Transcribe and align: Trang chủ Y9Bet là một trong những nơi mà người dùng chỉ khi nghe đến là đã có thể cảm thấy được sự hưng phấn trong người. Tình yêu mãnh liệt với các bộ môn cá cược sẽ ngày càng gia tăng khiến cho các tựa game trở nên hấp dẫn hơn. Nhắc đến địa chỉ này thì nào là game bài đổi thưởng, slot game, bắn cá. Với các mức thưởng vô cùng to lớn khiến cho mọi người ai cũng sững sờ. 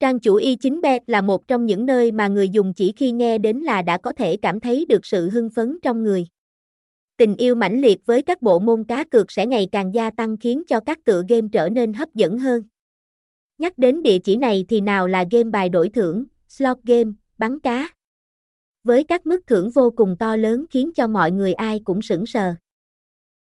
Trang 0.00 0.20
chủ 0.20 0.38
Y9Bet 0.38 1.00
là 1.06 1.20
một 1.20 1.48
trong 1.48 1.66
những 1.66 1.86
nơi 1.86 2.12
mà 2.12 2.28
người 2.28 2.48
dùng 2.48 2.74
chỉ 2.74 2.92
khi 2.96 3.12
nghe 3.12 3.38
đến 3.38 3.58
là 3.58 3.82
đã 3.82 3.98
có 3.98 4.12
thể 4.12 4.36
cảm 4.36 4.60
thấy 4.60 4.86
được 4.88 5.06
sự 5.06 5.30
hưng 5.30 5.50
phấn 5.50 5.78
trong 5.82 6.02
người. 6.02 6.26
Tình 7.16 7.36
yêu 7.36 7.54
mãnh 7.54 7.80
liệt 7.80 8.06
với 8.06 8.22
các 8.22 8.42
bộ 8.42 8.58
môn 8.58 8.84
cá 8.84 9.04
cược 9.04 9.32
sẽ 9.32 9.46
ngày 9.46 9.68
càng 9.72 9.94
gia 9.94 10.10
tăng 10.10 10.36
khiến 10.36 10.62
cho 10.68 10.80
các 10.80 11.04
tựa 11.04 11.22
game 11.28 11.48
trở 11.52 11.68
nên 11.68 11.92
hấp 11.92 12.14
dẫn 12.14 12.38
hơn. 12.38 12.62
Nhắc 13.58 13.78
đến 13.78 14.02
địa 14.02 14.18
chỉ 14.18 14.36
này 14.36 14.64
thì 14.68 14.80
nào 14.80 15.06
là 15.06 15.24
game 15.30 15.50
bài 15.50 15.68
đổi 15.68 15.88
thưởng, 15.88 16.24
slot 16.48 16.78
game, 16.84 17.10
bắn 17.38 17.60
cá. 17.60 17.88
Với 18.84 19.04
các 19.04 19.26
mức 19.26 19.40
thưởng 19.46 19.70
vô 19.70 19.90
cùng 19.96 20.16
to 20.18 20.36
lớn 20.36 20.64
khiến 20.70 20.90
cho 20.94 21.06
mọi 21.06 21.32
người 21.32 21.52
ai 21.52 21.80
cũng 21.84 22.02
sững 22.02 22.26
sờ. 22.26 22.54